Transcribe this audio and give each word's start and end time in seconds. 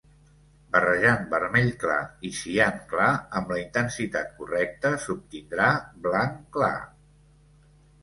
Barrejant 0.75 1.27
vermell 1.33 1.69
clar 1.83 1.97
i 2.31 2.31
cian 2.39 2.81
clar 2.95 3.11
amb 3.41 3.55
la 3.55 3.61
intensitat 3.67 4.35
correcte 4.41 4.95
s'obtindrà 5.07 5.71
blanc 6.09 6.45
clar. 6.59 6.77